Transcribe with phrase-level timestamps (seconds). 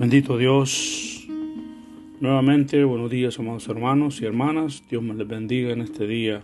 [0.00, 1.28] Bendito Dios.
[2.20, 4.82] Nuevamente, buenos días, amados hermanos y hermanas.
[4.88, 6.42] Dios me les bendiga en este día,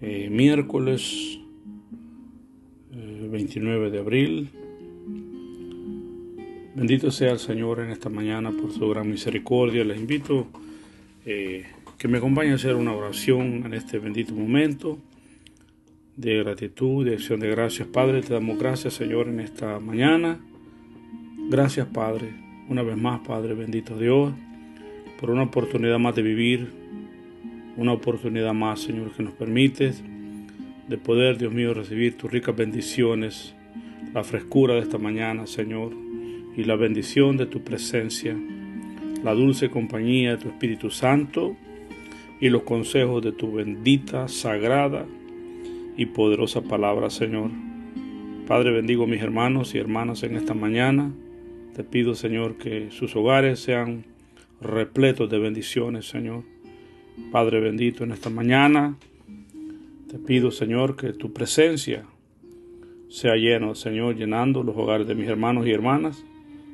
[0.00, 1.40] eh, miércoles
[2.92, 4.50] 29 eh, de abril.
[6.76, 9.82] Bendito sea el Señor en esta mañana por su gran misericordia.
[9.82, 10.46] Les invito
[11.24, 11.64] eh,
[11.98, 14.98] que me acompañen a hacer una oración en este bendito momento
[16.14, 17.88] de gratitud, de acción de gracias.
[17.88, 20.38] Padre, te damos gracias, Señor, en esta mañana.
[21.48, 22.30] Gracias, Padre,
[22.68, 24.32] una vez más, Padre, bendito Dios,
[25.20, 26.72] por una oportunidad más de vivir,
[27.76, 30.02] una oportunidad más, Señor, que nos permites
[30.88, 33.54] de poder, Dios mío, recibir tus ricas bendiciones,
[34.12, 35.92] la frescura de esta mañana, Señor,
[36.56, 38.36] y la bendición de tu presencia,
[39.22, 41.54] la dulce compañía de tu Espíritu Santo
[42.40, 45.06] y los consejos de tu bendita, sagrada
[45.96, 47.52] y poderosa palabra, Señor.
[48.48, 51.12] Padre, bendigo a mis hermanos y hermanas en esta mañana.
[51.76, 54.06] Te pido, Señor, que sus hogares sean
[54.62, 56.42] repletos de bendiciones, Señor.
[57.30, 58.96] Padre bendito, en esta mañana
[60.08, 62.06] te pido, Señor, que tu presencia
[63.10, 66.24] sea lleno, Señor, llenando los hogares de mis hermanos y hermanas.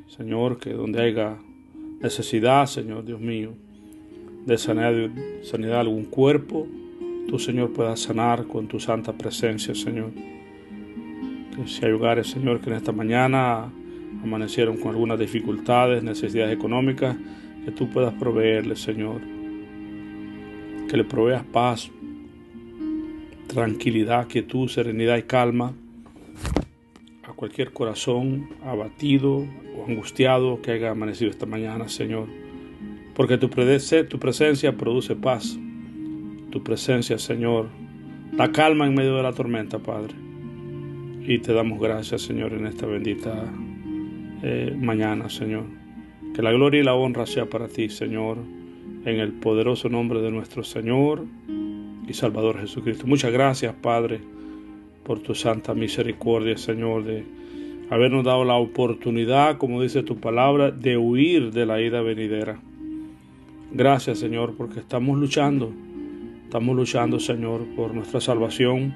[0.07, 1.37] Señor, que donde haya
[2.01, 3.55] necesidad, Señor, Dios mío,
[4.47, 6.69] de sanidad, algún cuerpo,
[7.27, 10.13] tú, Señor, puedas sanar con tu santa presencia, Señor.
[10.13, 13.73] Que si hay hogares, Señor, que en esta mañana
[14.23, 17.17] amanecieron con algunas dificultades, necesidades económicas,
[17.65, 19.21] que tú puedas proveerles, Señor.
[20.89, 21.91] Que le proveas paz,
[23.47, 25.75] tranquilidad, quietud, serenidad y calma
[27.25, 32.27] a cualquier corazón abatido o angustiado que haya amanecido esta mañana, Señor.
[33.15, 35.59] Porque tu, tu presencia produce paz
[36.53, 37.69] tu presencia, Señor.
[38.37, 40.15] La calma en medio de la tormenta, Padre.
[41.23, 43.45] Y te damos gracias, Señor, en esta bendita
[44.43, 45.65] eh, mañana, Señor.
[46.35, 48.39] Que la gloria y la honra sea para ti, Señor,
[49.05, 51.25] en el poderoso nombre de nuestro Señor
[52.07, 53.07] y Salvador Jesucristo.
[53.07, 54.21] Muchas gracias, Padre,
[55.05, 57.25] por tu santa misericordia, Señor, de
[57.91, 62.61] habernos dado la oportunidad, como dice tu palabra, de huir de la ida venidera.
[63.73, 65.73] Gracias, Señor, porque estamos luchando
[66.53, 68.95] Estamos luchando, Señor, por nuestra salvación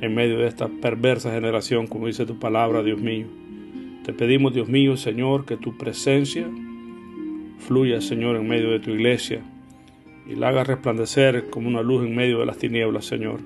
[0.00, 3.26] en medio de esta perversa generación, como dice tu palabra, Dios mío.
[4.04, 6.46] Te pedimos, Dios mío, Señor, que tu presencia
[7.58, 9.42] fluya, Señor, en medio de tu iglesia
[10.26, 13.40] y la haga resplandecer como una luz en medio de las tinieblas, Señor.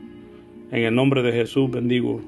[0.73, 2.21] En el nombre de Jesús bendigo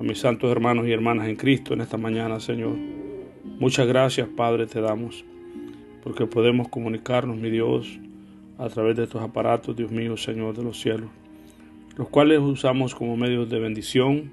[0.00, 2.74] a mis santos hermanos y hermanas en Cristo en esta mañana, Señor.
[3.58, 5.26] Muchas gracias, Padre, te damos,
[6.02, 7.98] porque podemos comunicarnos, mi Dios,
[8.56, 11.10] a través de estos aparatos, Dios mío, Señor de los cielos,
[11.98, 14.32] los cuales usamos como medios de bendición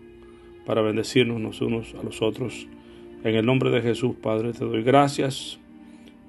[0.66, 2.68] para bendecirnos los unos a los otros.
[3.26, 5.60] En el nombre de Jesús, Padre, te doy gracias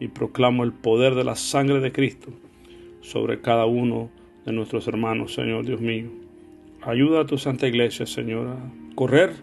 [0.00, 2.30] y proclamo el poder de la sangre de Cristo
[3.02, 4.08] sobre cada uno
[4.46, 6.08] de nuestros hermanos, Señor Dios mío.
[6.80, 9.34] Ayuda a tu Santa Iglesia, Señor, a correr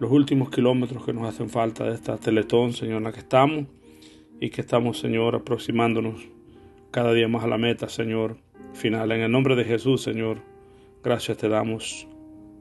[0.00, 3.68] los últimos kilómetros que nos hacen falta de esta teletón, Señor, en la que estamos
[4.38, 6.28] y que estamos, Señor, aproximándonos
[6.90, 8.36] cada día más a la meta, Señor,
[8.74, 9.12] final.
[9.12, 10.42] En el nombre de Jesús, Señor,
[11.02, 12.06] gracias te damos.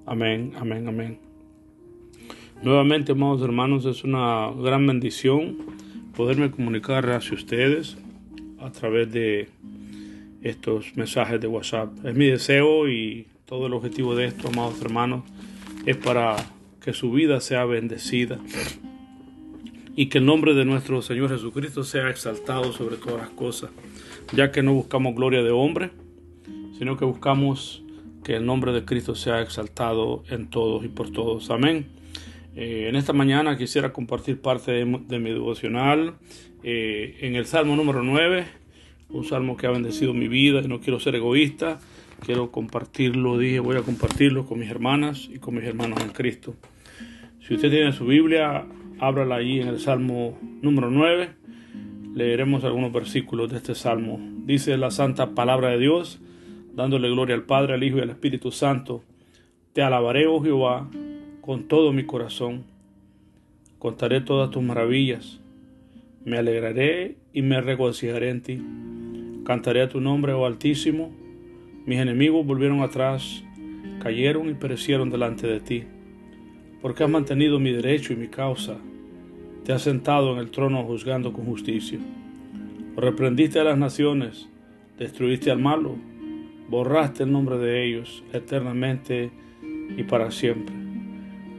[0.05, 1.30] Amén, amén, amén.
[2.63, 5.57] Nuevamente, amados hermanos, es una gran bendición
[6.15, 7.97] poderme comunicar hacia ustedes
[8.59, 9.49] a través de
[10.41, 12.05] estos mensajes de WhatsApp.
[12.05, 15.23] Es mi deseo y todo el objetivo de esto, amados hermanos,
[15.85, 16.35] es para
[16.81, 18.39] que su vida sea bendecida
[19.95, 23.71] y que el nombre de nuestro Señor Jesucristo sea exaltado sobre todas las cosas
[24.33, 25.91] ya que no buscamos gloria de hombre,
[26.77, 27.83] sino que buscamos
[28.23, 31.49] que el nombre de Cristo sea exaltado en todos y por todos.
[31.49, 32.00] Amén.
[32.55, 36.15] Eh, en esta mañana quisiera compartir parte de, mi devocional
[36.63, 38.45] eh, en el Salmo número 9,
[39.09, 41.79] un salmo que ha bendecido mi vida y no quiero ser egoísta,
[42.25, 46.55] quiero compartirlo, dije voy a compartirlo con mis hermanas y con mis hermanos en Cristo.
[47.39, 48.65] Si usted tiene su Biblia,
[48.99, 51.41] ábrala ahí en el Salmo número 9
[52.13, 54.19] leeremos algunos versículos de este salmo.
[54.45, 56.19] Dice la santa palabra de Dios,
[56.73, 59.03] dándole gloria al Padre, al Hijo y al Espíritu Santo.
[59.73, 60.89] Te alabaré, oh Jehová,
[61.41, 62.63] con todo mi corazón.
[63.79, 65.39] Contaré todas tus maravillas.
[66.23, 68.61] Me alegraré y me regocijaré en ti.
[69.43, 71.11] Cantaré a tu nombre, oh Altísimo.
[71.85, 73.43] Mis enemigos volvieron atrás,
[74.01, 75.83] cayeron y perecieron delante de ti.
[76.81, 78.77] Porque has mantenido mi derecho y mi causa
[79.63, 81.99] te has sentado en el trono juzgando con justicia.
[82.95, 84.49] Reprendiste a las naciones,
[84.97, 85.95] destruiste al malo,
[86.67, 89.31] borraste el nombre de ellos eternamente
[89.95, 90.80] y para siempre.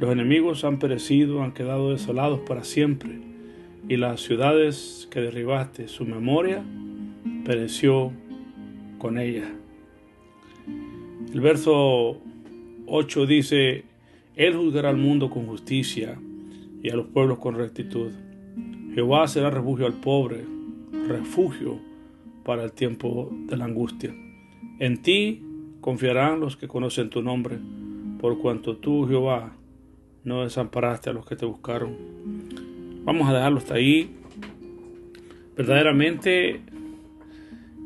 [0.03, 3.21] Los enemigos han perecido, han quedado desolados para siempre.
[3.89, 6.65] y las ciudades que derribaste, su memoria
[7.45, 8.11] pereció
[8.99, 9.49] con ella.
[11.33, 12.17] El verso
[12.87, 13.85] 8 dice,
[14.35, 16.19] Él juzgará al mundo con justicia
[16.83, 18.11] y a los pueblos con rectitud.
[18.97, 20.45] Jehová será refugio al pobre,
[21.07, 21.79] refugio
[22.43, 24.13] para el tiempo de la angustia.
[24.81, 25.43] En ti
[25.81, 27.61] confiarán los que conocen tu nombre,
[28.19, 29.59] por cuanto tú, Jehová,
[30.25, 31.97] no desamparaste a los que te buscaron.
[33.05, 34.11] Vamos a dejarlo hasta ahí.
[35.57, 36.61] Verdaderamente,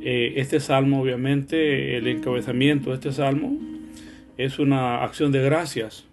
[0.02, 3.58] eh, este salmo, obviamente, el encabezamiento de este salmo
[4.36, 6.04] es una acción de gracias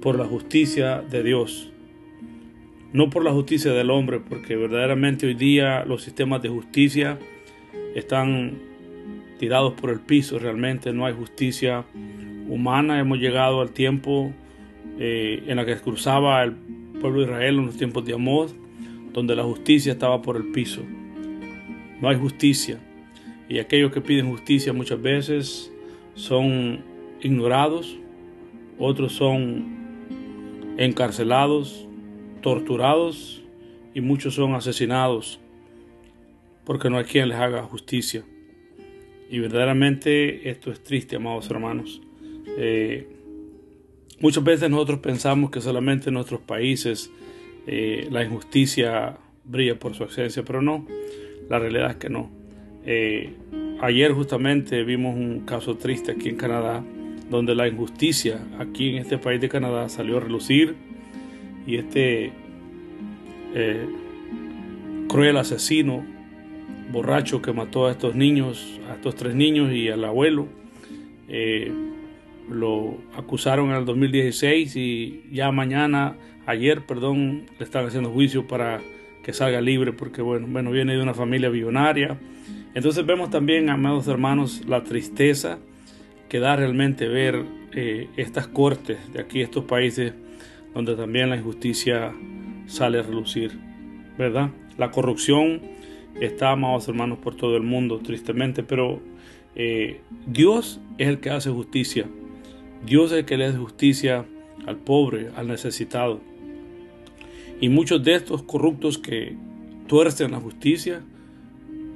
[0.00, 1.72] por la justicia de Dios.
[2.92, 7.18] No por la justicia del hombre, porque verdaderamente hoy día los sistemas de justicia
[7.94, 8.58] están
[9.38, 11.84] tirados por el piso, realmente no hay justicia
[12.48, 12.98] humana.
[12.98, 14.32] Hemos llegado al tiempo
[14.98, 16.52] eh, en la que cruzaba el
[17.00, 18.54] pueblo de Israel en los tiempos de Amós,
[19.12, 20.82] donde la justicia estaba por el piso.
[22.00, 22.78] No hay justicia.
[23.48, 25.72] Y aquellos que piden justicia muchas veces
[26.14, 26.84] son
[27.20, 27.96] ignorados,
[28.78, 29.78] otros son
[30.76, 31.86] encarcelados,
[32.42, 33.42] torturados
[33.94, 35.40] y muchos son asesinados
[36.64, 38.24] porque no hay quien les haga justicia.
[39.30, 42.02] Y verdaderamente esto es triste, amados hermanos.
[42.58, 43.08] Eh,
[44.20, 47.10] muchas veces nosotros pensamos que solamente en nuestros países
[47.66, 50.86] eh, la injusticia brilla por su ausencia, pero no,
[51.48, 52.30] la realidad es que no.
[52.84, 53.34] Eh,
[53.80, 56.84] ayer justamente vimos un caso triste aquí en Canadá,
[57.30, 60.74] donde la injusticia aquí en este país de Canadá salió a relucir
[61.66, 62.32] y este
[65.08, 66.04] cruel asesino
[66.90, 70.46] borracho que mató a estos niños, a estos tres niños y al abuelo.
[71.28, 71.72] Eh,
[72.50, 76.16] lo acusaron en el 2016 y ya mañana,
[76.46, 78.80] ayer, perdón, le están haciendo juicio para
[79.22, 82.18] que salga libre porque, bueno, bueno, viene de una familia billonaria.
[82.74, 85.58] Entonces vemos también, amados hermanos, la tristeza
[86.28, 90.14] que da realmente ver eh, estas cortes de aquí, estos países,
[90.74, 92.12] donde también la injusticia
[92.66, 93.52] sale a relucir,
[94.16, 94.50] ¿verdad?
[94.76, 95.60] La corrupción
[96.20, 99.00] está, amados hermanos, por todo el mundo, tristemente, pero
[99.56, 102.06] eh, Dios es el que hace justicia.
[102.84, 104.24] Dios es el que le hace justicia
[104.66, 106.20] al pobre, al necesitado.
[107.60, 109.34] Y muchos de estos corruptos que
[109.86, 111.02] tuercen la justicia,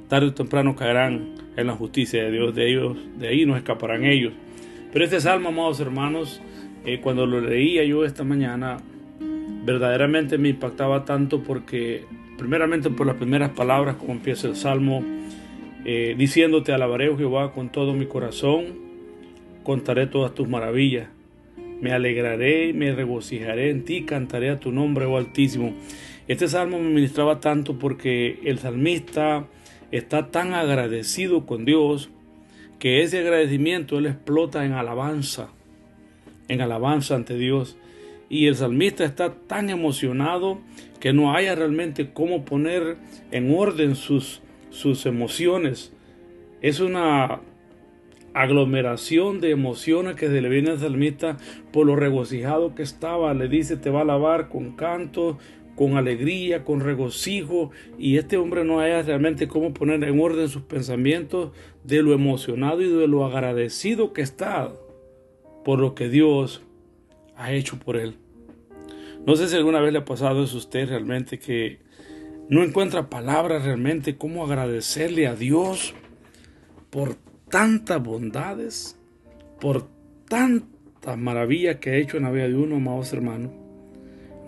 [0.09, 2.55] tarde o temprano caerán en la justicia de Dios.
[2.55, 4.33] De ellos, de ahí no escaparán ellos.
[4.91, 6.41] Pero este salmo, amados hermanos,
[6.85, 8.77] eh, cuando lo leía yo esta mañana,
[9.65, 12.05] verdaderamente me impactaba tanto porque
[12.37, 15.03] primeramente por las primeras palabras, como empieza el Salmo,
[15.85, 18.82] eh, diciéndote, alabaré, Jehová, con todo mi corazón,
[19.63, 21.09] contaré todas tus maravillas,
[21.81, 25.73] me alegraré y me regocijaré en ti, cantaré a tu nombre, oh Altísimo.
[26.27, 29.45] Este salmo me ministraba tanto porque el salmista
[29.91, 32.09] está tan agradecido con Dios
[32.79, 35.49] que ese agradecimiento él explota en alabanza,
[36.47, 37.77] en alabanza ante Dios.
[38.29, 40.59] Y el salmista está tan emocionado
[40.99, 42.97] que no haya realmente cómo poner
[43.31, 45.93] en orden sus, sus emociones.
[46.61, 47.41] Es una
[48.33, 51.37] aglomeración de emociones que se le viene al salmista
[51.71, 53.33] por lo regocijado que estaba.
[53.33, 55.37] Le dice, te va a alabar con canto,
[55.75, 57.71] con alegría, con regocijo.
[57.97, 61.51] Y este hombre no haya realmente cómo poner en orden sus pensamientos
[61.83, 64.71] de lo emocionado y de lo agradecido que está
[65.63, 66.61] por lo que Dios
[67.35, 68.15] ha hecho por él.
[69.25, 71.79] No sé si alguna vez le ha pasado eso a usted realmente que
[72.49, 75.93] no encuentra palabras realmente cómo agradecerle a Dios
[76.89, 77.15] por
[77.53, 78.99] tantas bondades,
[79.61, 79.87] por
[80.27, 83.51] tanta maravilla que ha hecho en la vida de uno, amados hermanos.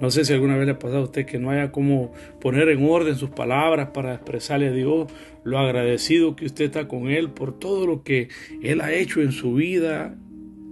[0.01, 2.67] No sé si alguna vez le ha pasado a usted que no haya cómo poner
[2.69, 5.05] en orden sus palabras para expresarle a Dios
[5.43, 8.29] lo agradecido que usted está con Él por todo lo que
[8.63, 10.17] Él ha hecho en su vida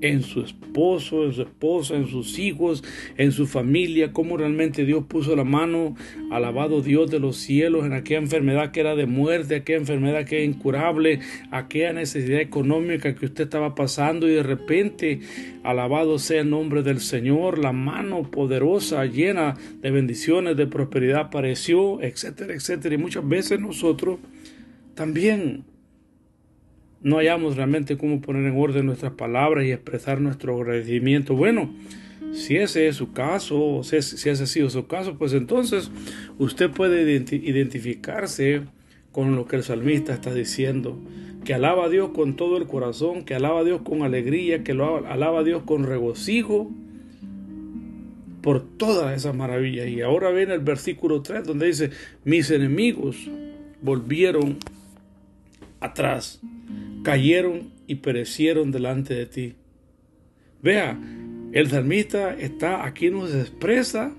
[0.04, 2.84] en su esposo, en su esposa, en sus hijos,
[3.18, 5.96] en su familia, cómo realmente Dios puso la mano,
[6.30, 10.44] alabado Dios de los cielos, en aquella enfermedad que era de muerte, aquella enfermedad que
[10.44, 15.22] era incurable, aquella necesidad económica que usted estaba pasando y de repente,
[15.64, 22.02] alabado sea el nombre del Señor, la mano poderosa, llena de bendiciones, de prosperidad apareció,
[22.02, 22.96] etcétera, etcétera.
[22.96, 24.20] Y muchas veces nosotros
[24.96, 25.64] también
[27.04, 31.36] no hallamos realmente cómo poner en orden nuestras palabras y expresar nuestro agradecimiento.
[31.36, 31.74] Bueno,
[32.32, 35.92] si ese es su caso, si ese ha sido su caso, pues entonces
[36.40, 38.62] usted puede identificarse
[39.12, 40.98] con lo que el salmista está diciendo,
[41.46, 44.74] que alaba a Dios con todo el corazón, que alaba a Dios con alegría, que
[44.74, 46.72] lo alaba a Dios con regocijo,
[48.42, 49.88] por todas esas maravillas.
[49.88, 51.92] Y ahora viene el versículo 3 donde dice,
[52.26, 53.30] mis enemigos
[53.82, 54.58] volvieron
[55.80, 56.42] atrás,
[57.04, 59.56] cayeron y perecieron delante de ti.
[60.62, 61.00] Vea,
[61.52, 64.14] el salmista está aquí nos expresa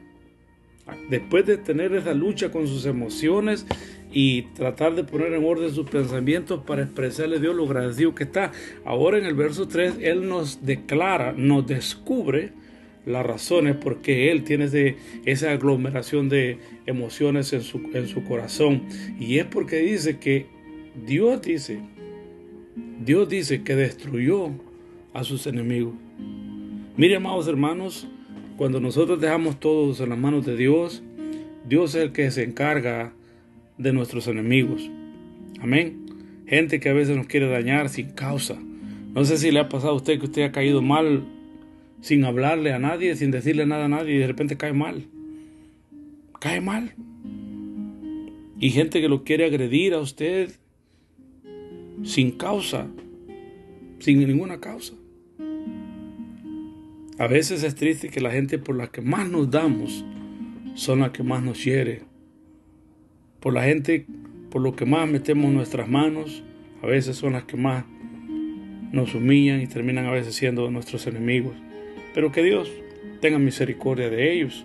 [1.08, 3.66] después de tener esa lucha con sus emociones
[4.12, 8.24] y tratar de poner en orden sus pensamientos para expresarle a Dios lo agradecido que
[8.24, 8.52] está.
[8.84, 12.52] Ahora en el verso 3 Él nos declara, nos descubre
[13.06, 18.82] las razones por qué Él tiene esa aglomeración de emociones en su, en su corazón.
[19.18, 20.46] Y es porque dice que
[21.06, 21.80] Dios dice,
[22.76, 24.50] Dios dice que destruyó
[25.12, 25.94] a sus enemigos.
[26.96, 28.08] Mire, amados hermanos,
[28.56, 31.02] cuando nosotros dejamos todos en las manos de Dios,
[31.68, 33.12] Dios es el que se encarga
[33.78, 34.90] de nuestros enemigos.
[35.60, 36.04] Amén.
[36.46, 38.56] Gente que a veces nos quiere dañar sin causa.
[39.14, 41.24] No sé si le ha pasado a usted que usted ha caído mal
[42.00, 45.06] sin hablarle a nadie, sin decirle nada a nadie y de repente cae mal.
[46.38, 46.94] Cae mal.
[48.58, 50.50] Y gente que lo quiere agredir a usted
[52.04, 52.86] sin causa,
[53.98, 54.94] sin ninguna causa.
[57.18, 60.04] A veces es triste que la gente por la que más nos damos
[60.74, 62.02] son las que más nos hiere.
[63.40, 64.06] Por la gente
[64.50, 66.44] por lo que más metemos nuestras manos,
[66.82, 67.84] a veces son las que más
[68.92, 71.56] nos humillan y terminan a veces siendo nuestros enemigos.
[72.14, 72.70] Pero que Dios
[73.20, 74.64] tenga misericordia de ellos.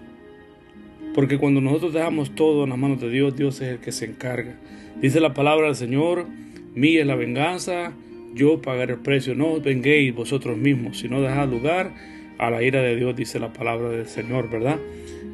[1.16, 4.06] Porque cuando nosotros dejamos todo en las manos de Dios, Dios es el que se
[4.06, 4.60] encarga.
[5.02, 6.28] Dice la palabra del Señor,
[6.76, 7.94] mía es la venganza,
[8.34, 9.36] yo pagaré el precio.
[9.36, 11.94] No os venguéis vosotros mismos, sino dejad lugar
[12.38, 14.80] a la ira de Dios, dice la palabra del Señor, ¿verdad?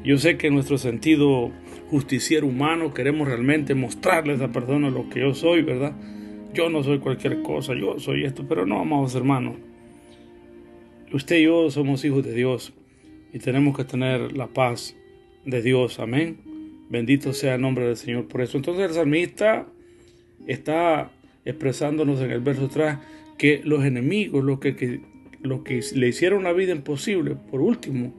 [0.04, 1.52] Yo sé que en nuestro sentido
[1.90, 5.94] justiciero humano queremos realmente mostrarle a esa persona lo que yo soy, ¿verdad?
[6.54, 9.56] Yo no soy cualquier cosa, yo soy esto, pero no, amados hermanos.
[11.12, 12.74] Usted y yo somos hijos de Dios
[13.34, 14.96] y tenemos que tener la paz
[15.46, 16.38] de Dios, amén.
[16.90, 18.58] Bendito sea el nombre del Señor por eso.
[18.58, 19.68] Entonces el salmista
[20.48, 21.12] está
[21.46, 23.00] expresándonos en el verso atrás
[23.38, 25.02] que los enemigos, lo que, que
[25.64, 28.14] que le hicieron la vida imposible, por último,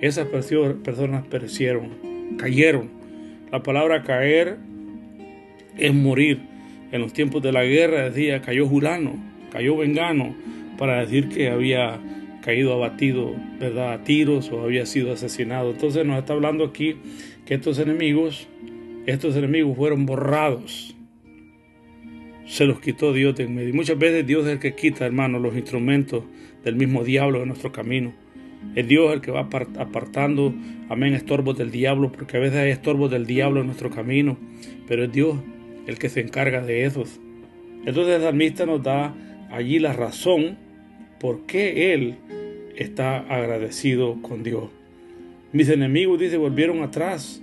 [0.00, 2.90] esas personas perecieron, cayeron.
[3.52, 4.58] La palabra caer
[5.78, 6.40] es morir.
[6.90, 9.14] En los tiempos de la guerra decía cayó Julano,
[9.50, 10.34] cayó Vengano,
[10.76, 12.00] para decir que había
[12.42, 13.92] caído abatido, ¿verdad?
[13.92, 15.70] A tiros o había sido asesinado.
[15.70, 16.96] Entonces nos está hablando aquí
[17.46, 18.48] que estos enemigos,
[19.06, 20.96] estos enemigos fueron borrados
[22.46, 23.70] se los quitó Dios de en medio.
[23.70, 26.24] Y muchas veces Dios es el que quita, hermano, los instrumentos
[26.64, 28.12] del mismo diablo de nuestro camino.
[28.74, 30.54] Es Dios el que va apartando,
[30.88, 34.38] amén, estorbos del diablo, porque a veces hay estorbos del diablo en nuestro camino,
[34.86, 35.38] pero es Dios
[35.86, 37.20] el que se encarga de esos.
[37.84, 39.14] Entonces el salmista nos da
[39.50, 40.56] allí la razón
[41.18, 42.16] por qué él
[42.76, 44.70] está agradecido con Dios.
[45.52, 47.41] Mis enemigos, dice, volvieron atrás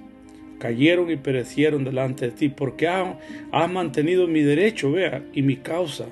[0.60, 6.06] cayeron y perecieron delante de ti, porque has, mantenido mi derecho, vea, y mi causa.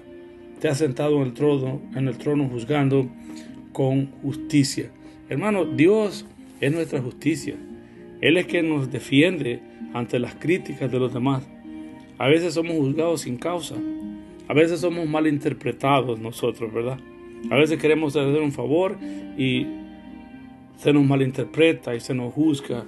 [0.59, 3.07] Te has sentado en el trono, en el trono juzgando
[3.73, 4.89] con justicia.
[5.29, 6.25] Hermano, Dios
[6.59, 7.55] es nuestra justicia.
[8.21, 9.59] Él es quien nos defiende
[9.93, 11.47] ante las críticas de los demás.
[12.17, 13.75] A veces somos juzgados sin causa.
[14.47, 16.97] A veces somos mal interpretados nosotros, ¿verdad?
[17.51, 18.97] A veces queremos hacer un favor
[19.37, 19.67] y
[20.77, 22.85] se nos malinterpreta y se nos juzga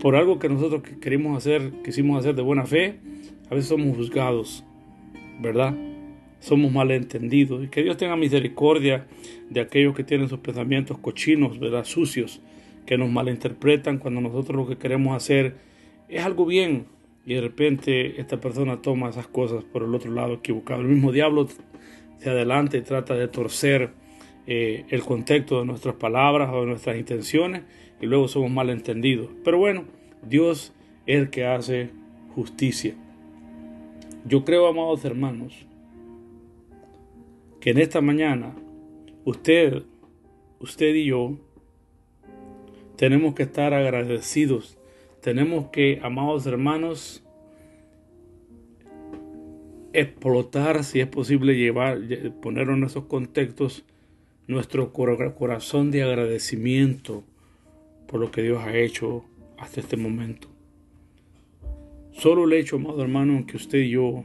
[0.00, 2.98] por algo que nosotros queremos hacer, quisimos hacer de buena fe,
[3.50, 4.64] a veces somos juzgados,
[5.40, 5.74] ¿verdad?
[6.40, 7.64] Somos malentendidos.
[7.64, 9.06] Y que Dios tenga misericordia
[9.50, 11.84] de aquellos que tienen sus pensamientos cochinos, ¿verdad?
[11.84, 12.40] Sucios,
[12.86, 15.56] que nos malinterpretan cuando nosotros lo que queremos hacer
[16.08, 16.86] es algo bien
[17.26, 20.80] y de repente esta persona toma esas cosas por el otro lado equivocado.
[20.80, 21.46] El mismo diablo
[22.16, 23.90] se adelanta y trata de torcer
[24.46, 27.64] eh, el contexto de nuestras palabras o de nuestras intenciones
[28.00, 29.30] y luego somos malentendidos.
[29.44, 29.84] Pero bueno,
[30.22, 30.72] Dios
[31.06, 31.90] es el que hace
[32.34, 32.94] justicia.
[34.26, 35.66] Yo creo, amados hermanos,
[37.60, 38.54] que en esta mañana
[39.24, 39.82] usted,
[40.60, 41.38] usted y yo
[42.96, 44.78] tenemos que estar agradecidos.
[45.22, 47.24] Tenemos que, amados hermanos,
[49.92, 52.00] explotar, si es posible, llevar,
[52.42, 53.84] poner en esos contextos
[54.46, 57.24] nuestro corazón de agradecimiento
[58.08, 59.24] por lo que Dios ha hecho
[59.58, 60.48] hasta este momento.
[62.12, 64.24] Solo el hecho, amado hermano, que usted y yo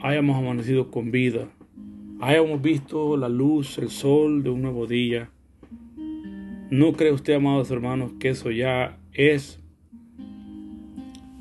[0.00, 1.50] hayamos amanecido con vida,
[2.20, 5.30] hayamos visto la luz, el sol de un nuevo día.
[6.70, 9.60] ¿No cree usted, amados hermanos, que eso ya es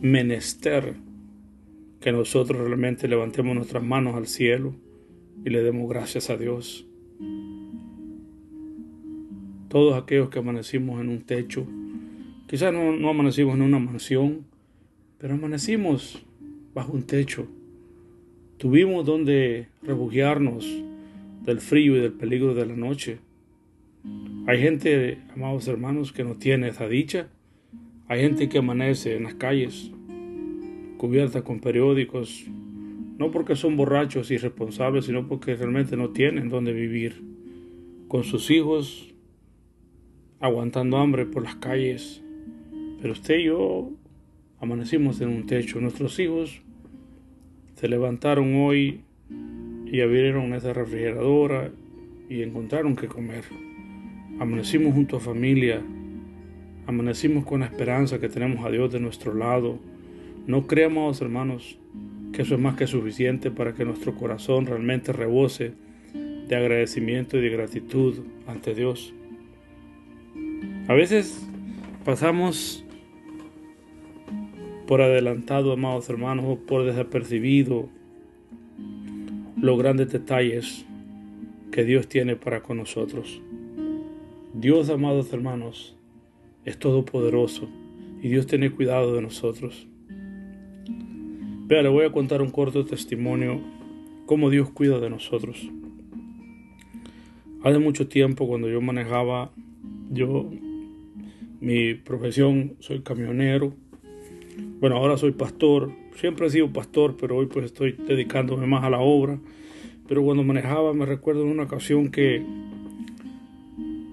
[0.01, 0.96] menester
[2.01, 4.75] que nosotros realmente levantemos nuestras manos al cielo
[5.46, 6.86] y le demos gracias a Dios?
[9.69, 11.65] Todos aquellos que amanecimos en un techo.
[12.47, 14.45] Quizás no, amanecimos en una mansión,
[15.17, 16.24] pero amanecimos
[16.74, 17.47] bajo un techo.
[18.57, 20.65] Tuvimos donde refugiarnos
[21.43, 23.19] del frío y del peligro de la noche.
[24.47, 27.27] Hay gente, amados hermanos, que no tiene esa dicha.
[28.07, 29.91] Hay gente que amanece en las calles
[30.97, 32.45] cubierta con periódicos,
[33.17, 37.21] no porque son borrachos irresponsables, sino porque realmente no tienen donde vivir,
[38.07, 39.13] con sus hijos
[40.39, 42.22] aguantando hambre por las calles.
[43.01, 43.91] Pero usted y yo
[44.60, 45.79] amanecimos en un techo.
[45.79, 46.62] Nuestros hijos
[47.75, 49.01] se levantaron hoy
[49.86, 51.72] y abrieron esa refrigeradora
[52.29, 53.44] y encontraron que comer.
[54.39, 55.82] Amanecimos junto a familia.
[56.86, 59.79] Amanecimos con la esperanza que tenemos a Dios de nuestro lado.
[60.46, 61.77] No creamos, hermanos,
[62.32, 65.74] que eso es más que suficiente para que nuestro corazón realmente rebose
[66.48, 69.13] de agradecimiento y de gratitud ante Dios.
[70.88, 71.46] A veces
[72.06, 72.86] pasamos
[74.88, 77.89] por adelantado, amados hermanos, o por desapercibido
[79.62, 80.86] los grandes detalles
[81.72, 83.41] que Dios tiene para con nosotros.
[84.53, 85.96] Dios, amados hermanos,
[86.63, 87.67] es todopoderoso
[88.22, 89.88] y Dios tiene cuidado de nosotros.
[91.67, 93.60] Vea, le voy a contar un corto testimonio
[94.25, 95.70] cómo Dios cuida de nosotros.
[97.62, 99.51] Hace mucho tiempo cuando yo manejaba,
[100.10, 100.50] yo,
[101.59, 103.73] mi profesión, soy camionero.
[104.79, 105.91] Bueno, ahora soy pastor.
[106.15, 109.39] Siempre he sido pastor, pero hoy pues estoy dedicándome más a la obra.
[110.07, 112.45] Pero cuando manejaba me recuerdo en una ocasión que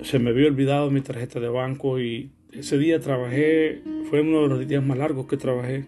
[0.02, 4.48] se me había olvidado mi tarjeta de banco y ese día trabajé, fue uno de
[4.48, 5.86] los días más largos que trabajé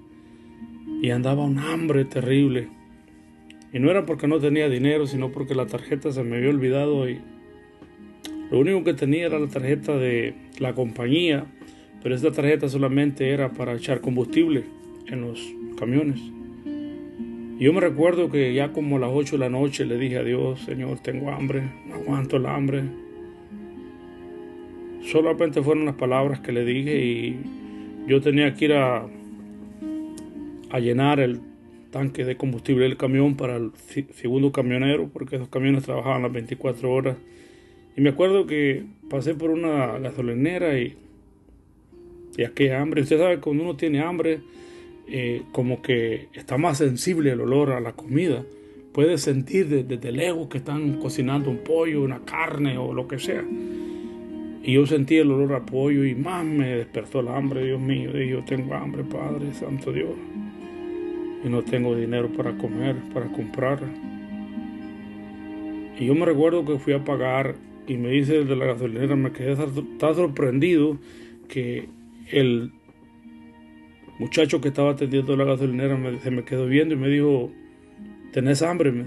[1.03, 2.69] y andaba un hambre terrible.
[3.73, 7.09] Y no era porque no tenía dinero, sino porque la tarjeta se me había olvidado
[7.09, 7.21] y
[8.51, 11.47] lo único que tenía era la tarjeta de la compañía,
[12.03, 14.65] pero esta tarjeta solamente era para echar combustible
[15.09, 15.41] en los
[15.79, 16.21] camiones.
[17.59, 20.23] Yo me recuerdo que ya como a las 8 de la noche le dije a
[20.23, 22.85] Dios, Señor, tengo hambre, no aguanto el hambre,
[25.03, 27.37] solamente fueron las palabras que le dije y
[28.07, 29.07] yo tenía que ir a,
[30.71, 31.41] a llenar el
[31.91, 33.73] tanque de combustible del camión para el
[34.15, 37.17] segundo camionero, porque esos camiones trabajaban las 24 horas.
[37.97, 40.97] Y me acuerdo que pasé por una gasolinera y,
[42.37, 43.03] y aquella hambre.
[43.03, 44.41] Usted sabe, cuando uno tiene hambre,
[45.09, 48.45] eh, como que está más sensible el olor a la comida.
[48.93, 53.19] Puede sentir desde, desde lejos que están cocinando un pollo, una carne o lo que
[53.19, 53.45] sea.
[54.63, 58.21] Y yo sentí el olor a pollo y más me despertó el hambre, Dios mío.
[58.21, 60.11] Y yo tengo hambre, Padre Santo Dios.
[61.45, 63.79] Y no tengo dinero para comer, para comprar.
[65.99, 67.55] Y yo me recuerdo que fui a pagar
[67.87, 69.57] y me dice el de la gasolinera, me quedé
[69.99, 70.99] tan sorprendido
[71.49, 71.89] que
[72.31, 72.73] el
[74.19, 77.51] muchacho que estaba atendiendo la gasolinera me, se me quedó viendo y me dijo,
[78.33, 79.05] ¿tenés hambre?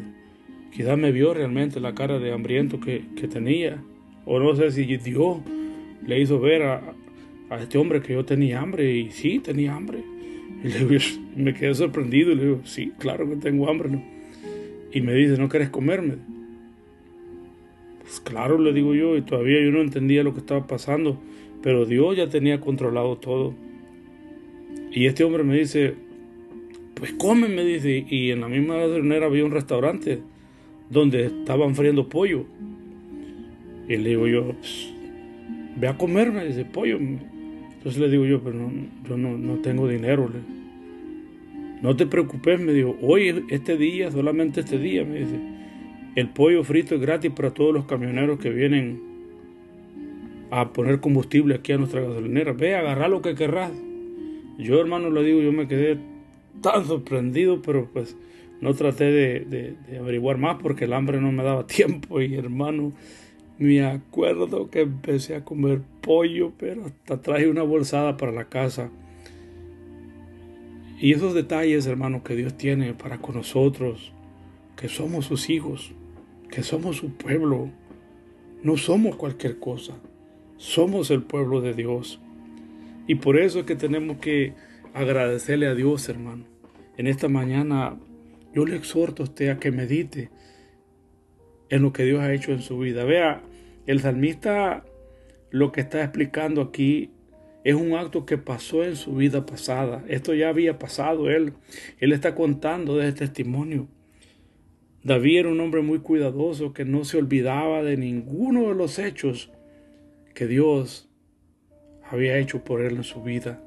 [0.71, 3.81] quizás me vio realmente la cara de hambriento que, que tenía
[4.25, 5.39] o no sé si Dios
[6.05, 6.93] le hizo ver a,
[7.59, 10.03] este hombre que yo tenía hambre y sí, tenía hambre.
[10.63, 13.89] Y me quedé sorprendido y le digo, sí, claro que tengo hambre.
[14.91, 16.17] Y me dice, ¿no quieres comerme?
[18.09, 21.19] Pues claro, le digo yo, y todavía yo no entendía lo que estaba pasando,
[21.61, 23.53] pero Dios ya tenía controlado todo.
[24.91, 25.93] Y este hombre me dice,
[26.95, 30.23] pues come, me dice, y en la misma gasolinera había un restaurante
[30.89, 32.45] donde estaban friendo pollo.
[33.87, 34.55] Y le digo yo,
[35.75, 36.97] ve a comerme ese pollo.
[36.97, 38.71] Entonces le digo yo, pero no,
[39.07, 40.31] yo no, no tengo dinero.
[41.83, 45.58] No te preocupes, me dijo, hoy, este día, solamente este día, me dice,
[46.19, 49.01] el pollo frito es gratis para todos los camioneros que vienen
[50.51, 52.53] a poner combustible aquí a nuestra gasolinera.
[52.53, 53.71] Ve, agarra lo que querrás.
[54.57, 55.97] Yo, hermano, le digo, yo me quedé
[56.61, 58.17] tan sorprendido, pero pues
[58.61, 62.19] no traté de, de averiguar más porque el hambre no me daba tiempo.
[62.21, 62.91] Y hermano,
[63.57, 68.89] me acuerdo que empecé a comer pollo, pero hasta traje una bolsada para la casa.
[70.99, 74.11] Y esos detalles, hermanos, que Dios tiene para con nosotros,
[74.75, 75.93] que somos sus hijos,
[76.49, 77.69] que somos su pueblo,
[78.63, 79.95] no somos cualquier cosa,
[80.57, 82.19] somos el pueblo de Dios.
[83.07, 84.53] Y por eso es que tenemos que
[84.93, 86.45] agradecerle a Dios, hermano.
[86.97, 87.97] En esta mañana
[88.53, 90.29] yo le exhorto a usted a que medite
[91.69, 93.03] en lo que Dios ha hecho en su vida.
[93.05, 93.41] Vea,
[93.85, 94.83] el salmista
[95.51, 97.11] lo que está explicando aquí
[97.63, 100.03] es un acto que pasó en su vida pasada.
[100.07, 101.53] Esto ya había pasado él.
[101.99, 103.87] Él está contando de este testimonio.
[105.03, 109.51] David era un hombre muy cuidadoso que no se olvidaba de ninguno de los hechos
[110.33, 111.09] que Dios
[112.09, 113.61] había hecho por él en su vida.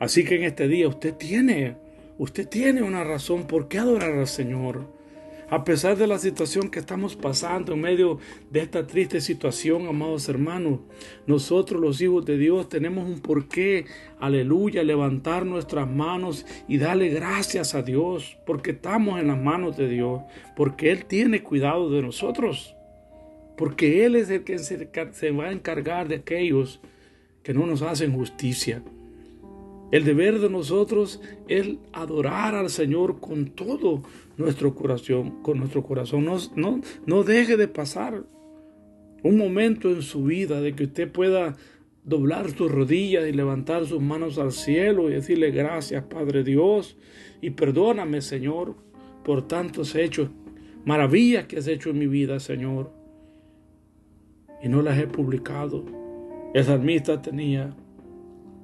[0.00, 1.76] Así que en este día usted tiene,
[2.18, 4.86] usted tiene una razón por qué adorar al Señor.
[5.54, 8.18] A pesar de la situación que estamos pasando en medio
[8.50, 10.80] de esta triste situación, amados hermanos,
[11.28, 13.84] nosotros los hijos de Dios tenemos un porqué,
[14.18, 19.88] aleluya, levantar nuestras manos y darle gracias a Dios, porque estamos en las manos de
[19.88, 20.22] Dios,
[20.56, 22.74] porque Él tiene cuidado de nosotros,
[23.56, 26.80] porque Él es el que se, va a encargar de aquellos
[27.44, 28.82] que no nos hacen justicia.
[29.94, 34.02] El deber de nosotros es adorar al Señor con todo
[34.36, 36.24] nuestro corazón, con nuestro corazón.
[36.24, 38.24] No, no, no deje de pasar
[39.22, 41.56] un momento en su vida de que usted pueda
[42.02, 46.96] doblar sus rodillas y levantar sus manos al cielo y decirle gracias Padre Dios
[47.40, 48.74] y perdóname Señor
[49.22, 50.28] por tantos hechos,
[50.84, 52.90] maravillas que has hecho en mi vida Señor
[54.60, 55.84] y no las he publicado.
[56.52, 57.76] El salmista tenía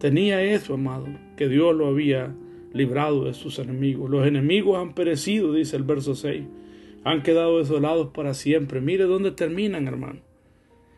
[0.00, 2.34] Tenía eso, amado, que Dios lo había
[2.72, 4.08] librado de sus enemigos.
[4.08, 6.42] Los enemigos han perecido, dice el verso 6.
[7.04, 8.80] Han quedado desolados para siempre.
[8.80, 10.20] Mire dónde terminan, hermano.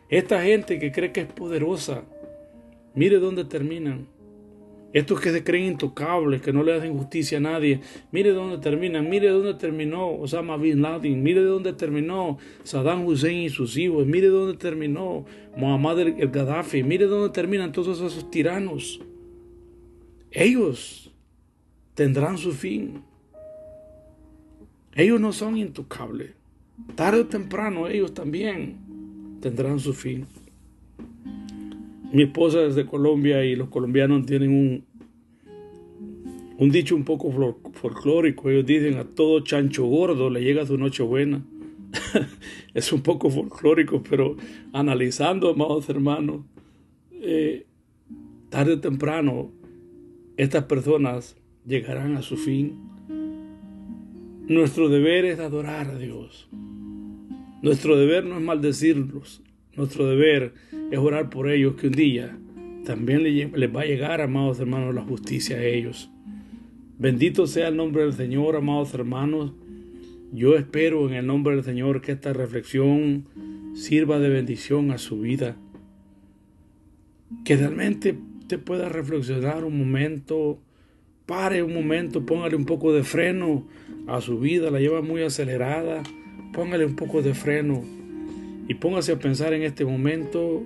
[0.07, 2.05] Esta gente que cree que es poderosa,
[2.95, 4.07] mire dónde terminan.
[4.93, 9.09] Estos que se creen intocables, que no le hacen justicia a nadie, mire dónde terminan,
[9.09, 14.27] mire dónde terminó Osama Bin Laden, mire dónde terminó Saddam Hussein y sus hijos, mire
[14.27, 15.25] dónde terminó
[15.57, 19.01] Muhammad el Gaddafi, mire dónde terminan todos esos tiranos.
[20.29, 21.11] Ellos
[21.95, 23.01] tendrán su fin.
[24.95, 26.31] Ellos no son intocables.
[26.95, 28.77] Tarde o temprano ellos también
[29.41, 30.27] tendrán su fin.
[32.13, 34.85] Mi esposa es de Colombia y los colombianos tienen un,
[36.59, 37.31] un dicho un poco
[37.73, 38.51] folclórico.
[38.51, 41.43] Ellos dicen a todo chancho gordo le llega su noche buena.
[42.75, 44.37] es un poco folclórico, pero
[44.73, 46.45] analizando, amados hermanos,
[47.13, 47.65] eh,
[48.49, 49.51] tarde o temprano
[50.37, 52.77] estas personas llegarán a su fin.
[54.47, 56.47] Nuestro deber es adorar a Dios.
[57.63, 59.41] Nuestro deber no es maldecirlos.
[59.75, 60.53] Nuestro deber
[60.91, 62.37] es orar por ellos que un día
[62.85, 66.11] también les va a llegar, amados hermanos, la justicia a ellos.
[66.99, 69.53] Bendito sea el nombre del Señor, amados hermanos.
[70.31, 73.25] Yo espero en el nombre del Señor que esta reflexión
[73.73, 75.57] sirva de bendición a su vida.
[77.43, 78.15] Que realmente
[78.47, 80.59] te pueda reflexionar un momento,
[81.25, 83.65] pare un momento, póngale un poco de freno
[84.05, 86.03] a su vida, la lleva muy acelerada,
[86.53, 88.02] póngale un poco de freno
[88.67, 90.63] y póngase a pensar en este momento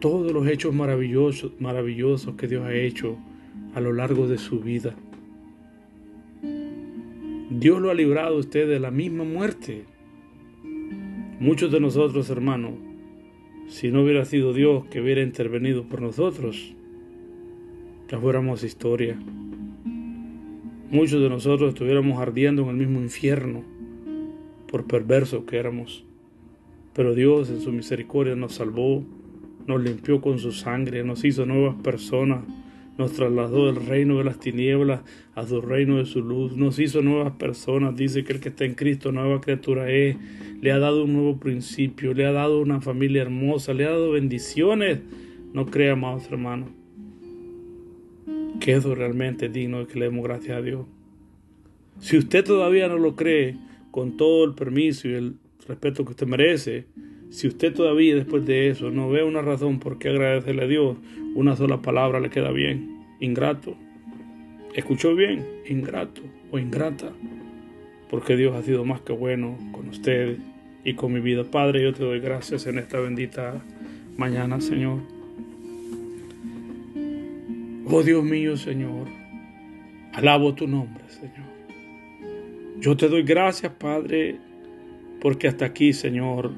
[0.00, 3.16] todos los hechos maravillosos, maravillosos que Dios ha hecho
[3.74, 4.94] a lo largo de su vida.
[7.50, 9.84] Dios lo ha librado a usted de la misma muerte.
[11.40, 12.72] Muchos de nosotros, hermanos,
[13.68, 16.74] si no hubiera sido Dios que hubiera intervenido por nosotros,
[18.08, 19.16] ya fuéramos historia.
[20.90, 23.64] Muchos de nosotros estuviéramos ardiendo en el mismo infierno
[24.70, 26.03] por perversos que éramos.
[26.94, 29.04] Pero Dios en su misericordia nos salvó,
[29.66, 32.44] nos limpió con su sangre, nos hizo nuevas personas,
[32.96, 35.00] nos trasladó del reino de las tinieblas
[35.34, 38.64] a su reino de su luz, nos hizo nuevas personas, dice que el que está
[38.64, 40.16] en Cristo nueva criatura es,
[40.60, 44.12] le ha dado un nuevo principio, le ha dado una familia hermosa, le ha dado
[44.12, 45.00] bendiciones.
[45.52, 46.70] No crea, amados hermanos,
[48.60, 50.86] que realmente digno de que le demos gracias a Dios.
[51.98, 53.56] Si usted todavía no lo cree,
[53.90, 56.86] con todo el permiso y el respeto que usted merece,
[57.30, 60.96] si usted todavía después de eso no ve una razón por qué agradecerle a Dios,
[61.34, 63.76] una sola palabra le queda bien, ingrato.
[64.74, 65.44] ¿Escuchó bien?
[65.68, 67.12] Ingrato o ingrata.
[68.10, 70.38] Porque Dios ha sido más que bueno con usted
[70.84, 71.44] y con mi vida.
[71.44, 73.62] Padre, yo te doy gracias en esta bendita
[74.16, 75.00] mañana, Señor.
[77.86, 79.08] Oh Dios mío, Señor,
[80.12, 81.54] alabo tu nombre, Señor.
[82.78, 84.38] Yo te doy gracias, Padre,
[85.24, 86.50] porque hasta aquí, Señor,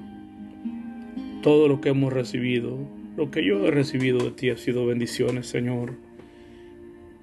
[1.40, 2.76] todo lo que hemos recibido,
[3.16, 5.92] lo que yo he recibido de ti ha sido bendiciones, Señor.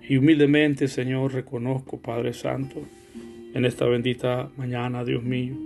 [0.08, 2.84] Y humildemente, Señor, reconozco, Padre Santo,
[3.54, 5.58] en esta bendita mañana, Dios mío,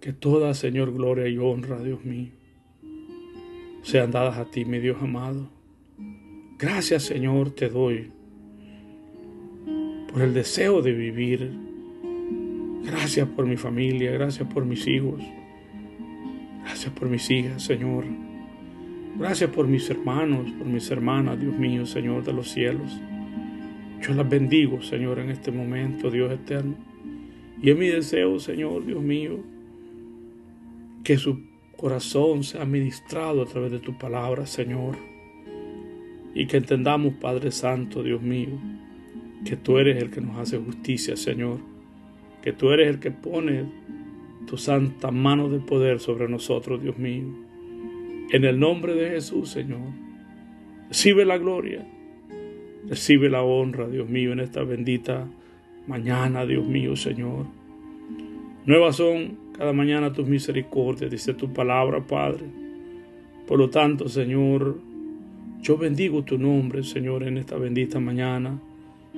[0.00, 2.30] que toda, Señor, gloria y honra, Dios mío,
[3.82, 5.48] sean dadas a ti, mi Dios amado.
[6.60, 8.12] Gracias, Señor, te doy
[10.12, 11.63] por el deseo de vivir
[12.84, 15.22] Gracias por mi familia, gracias por mis hijos,
[16.64, 18.04] gracias por mis hijas, Señor.
[19.18, 23.00] Gracias por mis hermanos, por mis hermanas, Dios mío, Señor de los cielos.
[24.02, 26.74] Yo las bendigo, Señor, en este momento, Dios eterno.
[27.62, 29.38] Y es mi deseo, Señor, Dios mío,
[31.04, 31.40] que su
[31.78, 34.98] corazón sea ministrado a través de tu palabra, Señor.
[36.34, 38.58] Y que entendamos, Padre Santo, Dios mío,
[39.44, 41.73] que tú eres el que nos hace justicia, Señor.
[42.44, 43.64] Que tú eres el que pone
[44.46, 47.24] tu santa mano de poder sobre nosotros, Dios mío.
[48.30, 49.80] En el nombre de Jesús, Señor.
[50.88, 51.86] Recibe la gloria.
[52.86, 55.26] Recibe la honra, Dios mío, en esta bendita
[55.86, 57.46] mañana, Dios mío, Señor.
[58.66, 62.44] Nuevas son cada mañana tus misericordias, dice tu palabra, Padre.
[63.46, 64.78] Por lo tanto, Señor,
[65.62, 68.60] yo bendigo tu nombre, Señor, en esta bendita mañana.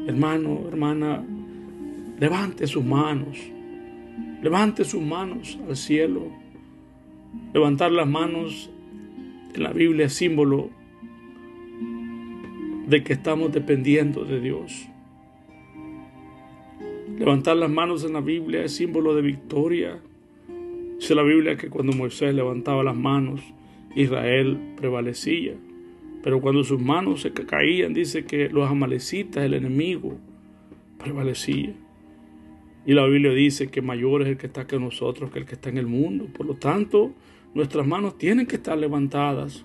[0.06, 1.24] Hermano, hermana,
[2.18, 3.38] levante sus manos,
[4.42, 6.30] levante sus manos al cielo.
[7.52, 8.70] Levantar las manos
[9.54, 10.70] en la Biblia es símbolo
[12.86, 14.88] de que estamos dependiendo de Dios.
[17.18, 20.00] Levantar las manos en la Biblia es símbolo de victoria.
[20.98, 23.40] Dice la Biblia que cuando Moisés levantaba las manos,
[23.94, 25.54] Israel prevalecía.
[26.22, 30.18] Pero cuando sus manos se caían, dice que los amalecitas, el enemigo,
[30.98, 31.74] prevalecía.
[32.86, 35.56] Y la Biblia dice que mayor es el que está que nosotros que el que
[35.56, 36.28] está en el mundo.
[36.32, 37.12] Por lo tanto,
[37.52, 39.64] nuestras manos tienen que estar levantadas.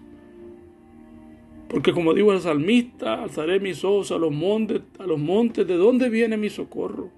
[1.70, 5.78] Porque como dijo el salmista, alzaré mis ojos a los montes, a los montes, ¿de
[5.78, 7.12] dónde viene mi socorro?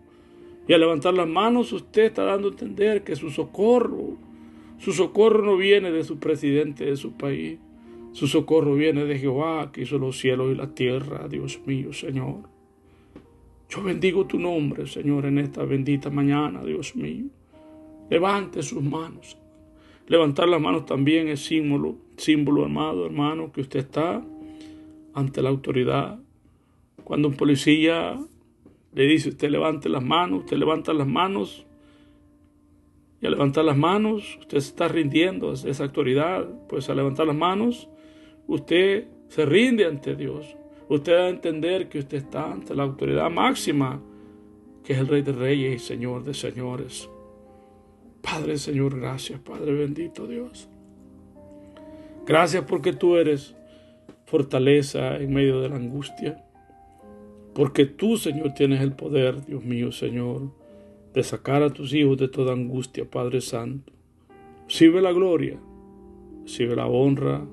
[0.67, 4.17] Y al levantar las manos usted está dando a entender que su socorro,
[4.77, 7.59] su socorro no viene de su presidente de su país.
[8.11, 12.52] Su socorro viene de Jehová que hizo los cielos y la tierra, Dios mío, Señor.
[13.73, 17.25] Yo bendigo tu nombre, Señor, en esta bendita mañana, Dios mío.
[18.07, 19.35] Levante sus manos.
[20.05, 24.23] Levantar las manos también es símbolo, símbolo, amado hermano, que usted está
[25.15, 26.19] ante la autoridad.
[27.03, 28.19] Cuando un policía
[28.93, 31.65] le dice, usted levante las manos, usted levanta las manos,
[33.21, 37.25] y al levantar las manos, usted se está rindiendo a esa autoridad, pues al levantar
[37.25, 37.89] las manos,
[38.45, 40.57] usted se rinde ante Dios.
[40.89, 44.01] Usted a entender que usted está ante la autoridad máxima,
[44.83, 47.09] que es el Rey de Reyes y Señor de Señores.
[48.21, 50.69] Padre Señor, gracias, Padre bendito Dios.
[52.25, 53.55] Gracias porque tú eres
[54.25, 56.43] fortaleza en medio de la angustia.
[57.53, 60.51] Porque tú, Señor, tienes el poder, Dios mío, Señor,
[61.13, 63.93] de sacar a tus hijos de toda angustia, Padre Santo.
[64.67, 65.59] Recibe la gloria,
[66.43, 67.45] recibe la honra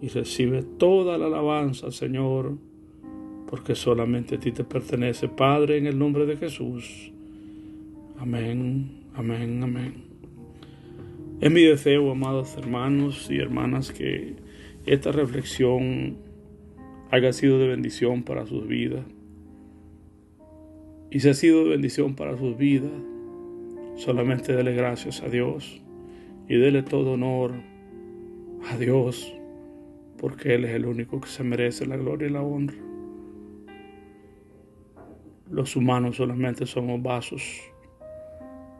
[0.00, 2.58] y recibe toda la alabanza, Señor,
[3.48, 7.12] porque solamente a ti te pertenece, Padre, en el nombre de Jesús.
[8.18, 10.04] Amén, amén, amén.
[11.40, 14.36] Es mi deseo, amados hermanos y hermanas, que
[14.86, 16.16] esta reflexión
[17.10, 19.04] haya sido de bendición para sus vidas.
[21.10, 22.90] Y si ha sido de bendición para sus vidas,
[23.96, 25.80] solamente dele gracias a Dios
[26.48, 27.52] y dele todo honor
[28.70, 29.32] a Dios,
[30.18, 32.76] porque Él es el único que se merece la gloria y la honra.
[35.50, 37.42] Los humanos solamente somos vasos,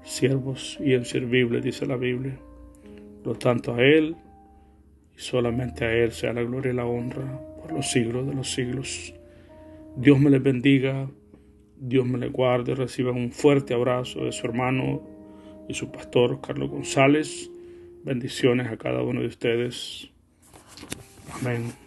[0.03, 2.39] siervos y inservibles, dice la Biblia.
[3.23, 4.17] Por lo tanto, a Él
[5.17, 8.51] y solamente a Él sea la gloria y la honra por los siglos de los
[8.53, 9.15] siglos.
[9.97, 11.09] Dios me les bendiga.
[11.79, 15.03] Dios me le guarde, reciban un fuerte abrazo de su hermano
[15.69, 17.51] y su pastor Carlos González.
[18.03, 20.11] Bendiciones a cada uno de ustedes.
[21.41, 21.86] Amén.